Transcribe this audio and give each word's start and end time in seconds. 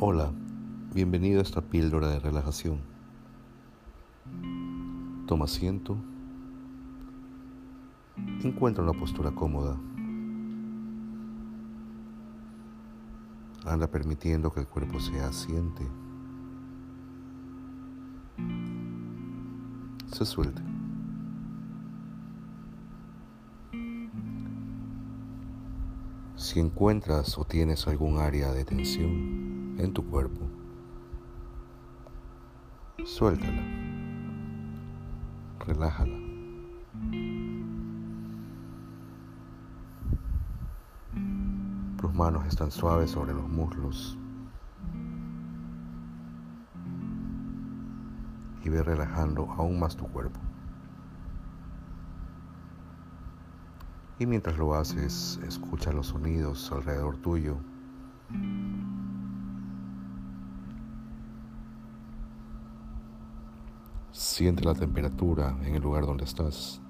Hola, 0.00 0.32
bienvenido 0.92 1.38
a 1.38 1.44
esta 1.44 1.60
píldora 1.60 2.08
de 2.08 2.18
relajación. 2.18 2.80
Toma 5.28 5.44
asiento. 5.44 5.96
Encuentra 8.42 8.82
una 8.82 8.92
postura 8.92 9.30
cómoda. 9.30 9.76
Anda 13.64 13.86
permitiendo 13.86 14.52
que 14.52 14.60
el 14.60 14.66
cuerpo 14.66 14.98
se 14.98 15.20
asiente. 15.20 15.86
Se 20.12 20.24
suelte. 20.26 20.60
Si 26.34 26.58
encuentras 26.58 27.38
o 27.38 27.44
tienes 27.44 27.86
algún 27.86 28.18
área 28.18 28.52
de 28.52 28.64
tensión 28.64 29.53
en 29.78 29.92
tu 29.92 30.04
cuerpo, 30.04 30.40
suéltala, 33.04 33.62
relájala. 35.66 36.16
Tus 42.00 42.14
manos 42.14 42.46
están 42.46 42.70
suaves 42.70 43.10
sobre 43.10 43.32
los 43.32 43.48
muslos 43.48 44.18
y 48.62 48.68
ve 48.68 48.82
relajando 48.82 49.50
aún 49.52 49.78
más 49.78 49.96
tu 49.96 50.06
cuerpo. 50.06 50.40
Y 54.18 54.26
mientras 54.26 54.56
lo 54.58 54.74
haces, 54.74 55.40
escucha 55.46 55.92
los 55.92 56.08
sonidos 56.08 56.70
alrededor 56.70 57.16
tuyo. 57.16 57.56
Siente 64.16 64.64
la 64.64 64.74
temperatura 64.74 65.56
en 65.64 65.74
el 65.74 65.82
lugar 65.82 66.06
donde 66.06 66.22
estás. 66.22 66.80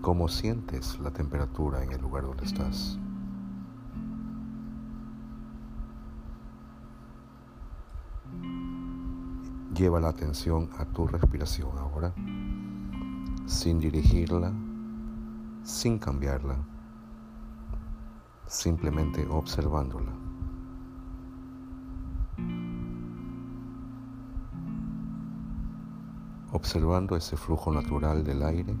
¿Cómo 0.00 0.28
sientes 0.28 0.98
la 1.00 1.10
temperatura 1.10 1.84
en 1.84 1.92
el 1.92 2.00
lugar 2.00 2.22
donde 2.22 2.46
estás? 2.46 2.98
Lleva 9.74 10.00
la 10.00 10.08
atención 10.08 10.70
a 10.78 10.86
tu 10.86 11.06
respiración 11.06 11.76
ahora, 11.76 12.14
sin 13.44 13.78
dirigirla, 13.78 14.54
sin 15.62 15.98
cambiarla, 15.98 16.56
simplemente 18.46 19.26
observándola. 19.28 20.15
Observando 26.52 27.16
ese 27.16 27.36
flujo 27.36 27.72
natural 27.72 28.24
del 28.24 28.42
aire 28.42 28.74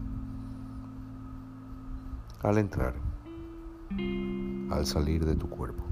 al 2.42 2.58
entrar, 2.58 2.94
al 4.70 4.86
salir 4.86 5.24
de 5.24 5.34
tu 5.34 5.48
cuerpo. 5.48 5.82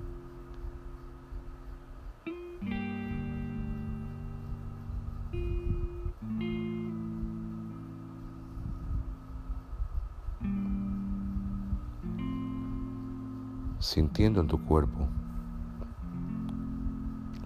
sintiendo 13.84 14.40
en 14.40 14.48
tu 14.48 14.58
cuerpo 14.64 15.06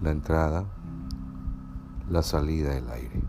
la 0.01 0.11
entrada, 0.11 0.63
la 2.09 2.23
salida 2.23 2.73
del 2.73 2.89
aire. 2.89 3.21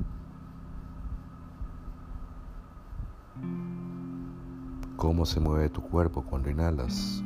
Cómo 5.00 5.24
se 5.24 5.40
mueve 5.40 5.70
tu 5.70 5.80
cuerpo 5.80 6.20
cuando 6.20 6.50
inhalas. 6.50 7.22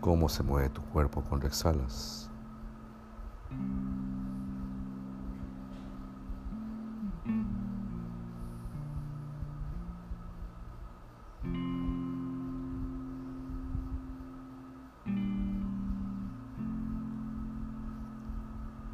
Cómo 0.00 0.26
se 0.30 0.42
mueve 0.42 0.70
tu 0.70 0.80
cuerpo 0.80 1.20
cuando 1.20 1.46
exhalas. 1.46 2.30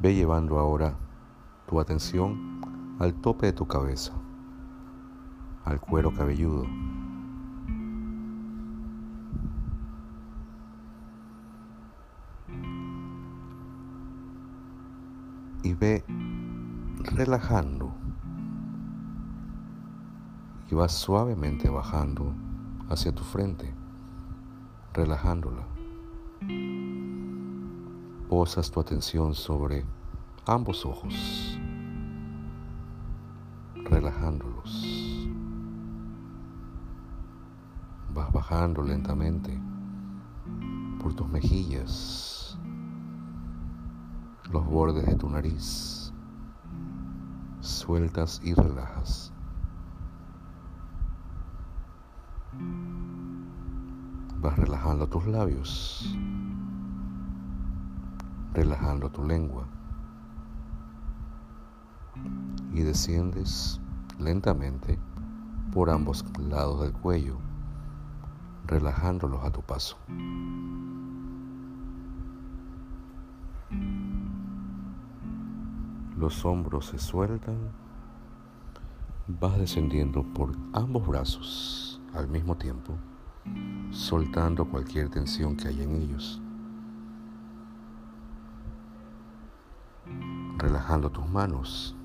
Ve 0.01 0.13
llevando 0.13 0.59
ahora 0.59 0.93
tu 1.69 1.79
atención 1.79 2.97
al 2.99 3.13
tope 3.13 3.45
de 3.45 3.53
tu 3.53 3.65
cabeza, 3.65 4.11
al 5.65 5.79
cuero 5.79 6.13
cabelludo. 6.13 6.65
Y 15.63 15.73
ve 15.73 16.03
relajando 17.15 17.93
y 20.71 20.75
vas 20.75 20.93
suavemente 20.93 21.69
bajando 21.69 22.33
hacia 22.89 23.13
tu 23.13 23.23
frente, 23.23 23.73
relajándola 24.93 25.79
posas 28.29 28.69
tu 28.69 28.79
atención 28.79 29.33
sobre 29.33 29.83
ambos 30.45 30.85
ojos, 30.85 31.59
relajándolos. 33.89 35.38
Vas 38.19 38.33
bajando 38.33 38.81
lentamente 38.81 39.57
por 41.01 41.13
tus 41.13 41.29
mejillas, 41.29 42.59
los 44.51 44.65
bordes 44.65 45.05
de 45.05 45.15
tu 45.15 45.29
nariz, 45.29 46.11
sueltas 47.61 48.41
y 48.43 48.53
relajas. 48.55 49.31
Vas 54.41 54.59
relajando 54.59 55.07
tus 55.07 55.25
labios 55.25 56.17
relajando 58.53 59.09
tu 59.09 59.23
lengua 59.23 59.65
y 62.73 62.81
desciendes 62.81 63.79
lentamente 64.17 64.99
por 65.71 65.89
ambos 65.89 66.25
lados 66.37 66.81
del 66.81 66.91
cuello, 66.91 67.37
relajándolos 68.69 69.43
a 69.43 69.51
tu 69.51 69.61
paso. 69.61 69.97
Los 76.15 76.45
hombros 76.45 76.85
se 76.85 76.99
sueltan, 76.99 77.57
vas 79.27 79.57
descendiendo 79.57 80.23
por 80.33 80.55
ambos 80.73 81.07
brazos 81.07 81.99
al 82.13 82.27
mismo 82.27 82.55
tiempo, 82.55 82.93
soltando 83.89 84.65
cualquier 84.65 85.09
tensión 85.09 85.57
que 85.57 85.69
haya 85.69 85.83
en 85.83 85.95
ellos. 85.95 86.41
relajando 90.59 91.09
tus 91.09 91.27
manos, 91.29 91.95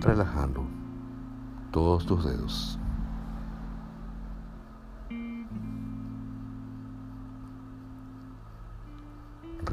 relajando 0.00 0.66
todos 1.70 2.06
tus 2.06 2.24
dedos. 2.24 2.78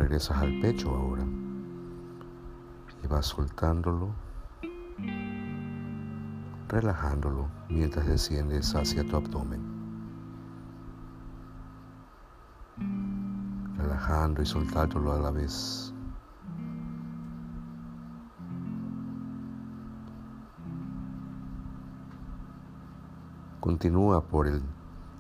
Regresas 0.06 0.38
al 0.38 0.60
pecho 0.60 0.92
ahora 0.92 1.26
y 3.04 3.08
vas 3.08 3.26
soltándolo, 3.26 4.14
relajándolo 6.68 7.50
mientras 7.70 8.06
desciendes 8.06 8.76
hacia 8.76 9.04
tu 9.04 9.16
abdomen. 9.16 9.64
Relajando 13.78 14.44
y 14.44 14.46
soltándolo 14.46 15.12
a 15.12 15.18
la 15.18 15.32
vez. 15.32 15.92
Continúa 23.60 24.22
por 24.22 24.46
el, 24.46 24.62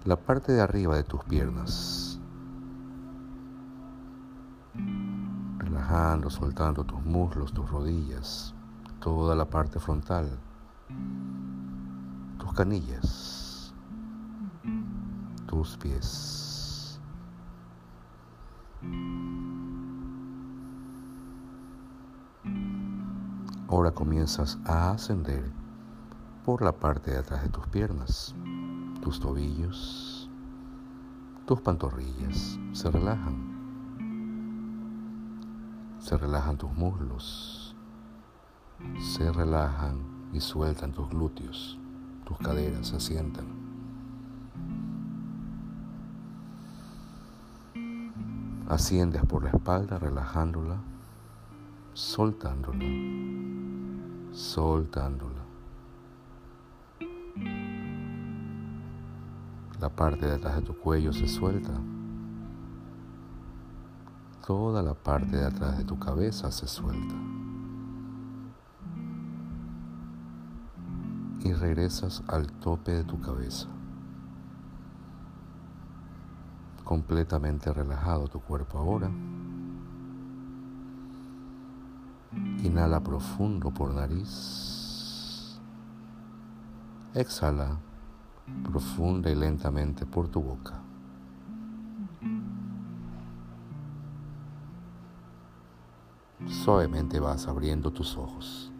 la 0.04 0.16
parte 0.16 0.52
de 0.52 0.62
arriba 0.62 0.96
de 0.96 1.04
tus 1.04 1.24
piernas. 1.24 2.15
Relajando, 5.86 6.32
soltando 6.32 6.84
tus 6.84 7.04
muslos, 7.06 7.54
tus 7.54 7.70
rodillas, 7.70 8.56
toda 9.00 9.36
la 9.36 9.46
parte 9.46 9.80
frontal, 9.80 10.40
tus 12.40 12.54
canillas. 12.54 13.72
tus 15.46 15.78
pies. 15.78 17.00
Ahora 23.68 23.92
comienzas 23.92 24.58
a 24.66 24.92
ascender 24.92 25.52
por 26.46 26.64
la 26.64 26.72
parte 26.72 27.12
de 27.12 27.20
atrás 27.20 27.44
de 27.44 27.50
tus 27.50 27.68
piernas, 27.68 28.34
tus 29.02 29.20
tobillos, 29.20 30.32
tus 31.46 31.62
pantorrillas 31.62 32.58
se 32.74 32.90
relajan. 32.90 33.55
Se 36.06 36.16
relajan 36.16 36.56
tus 36.56 36.72
muslos, 36.72 37.75
se 39.00 39.31
relajan 39.31 40.30
y 40.34 40.40
sueltan 40.40 40.92
tus 40.92 41.10
glúteos, 41.10 41.80
tus 42.25 42.38
caderas 42.38 42.90
se 42.90 42.98
asientan. 42.98 43.48
Asciendes 48.69 49.25
por 49.25 49.46
la 49.46 49.50
espalda 49.50 49.98
relajándola, 49.98 50.78
soltándola, 51.96 52.86
soltándola. 54.31 55.42
La 59.80 59.90
parte 59.90 60.28
de 60.28 60.36
atrás 60.36 60.58
de 60.58 60.62
tu 60.62 60.78
cuello 60.78 61.12
se 61.12 61.28
suelta. 61.28 61.74
Toda 64.46 64.84
la 64.84 64.94
parte 64.94 65.38
de 65.38 65.46
atrás 65.46 65.76
de 65.76 65.86
tu 65.86 65.98
cabeza 65.98 66.52
se 66.52 66.68
suelta. 66.68 67.16
Y 71.44 71.52
regresas 71.52 72.24
al 72.28 72.52
tope 72.52 72.92
de 72.92 73.04
tu 73.04 73.20
cabeza. 73.20 73.68
Completamente 76.84 77.74
relajado 77.74 78.28
tu 78.28 78.40
cuerpo 78.40 78.78
ahora. 78.78 79.10
Inhala 82.62 83.00
profundo 83.00 83.72
por 83.72 83.96
nariz. 83.96 85.60
Exhala 87.16 87.80
profunda 88.64 89.32
y 89.32 89.36
lentamente 89.36 90.06
por 90.06 90.28
tu 90.28 90.40
boca. 90.40 90.85
Suavemente 96.50 97.20
vas 97.20 97.48
abriendo 97.48 97.92
tus 97.92 98.18
ojos. 98.18 98.72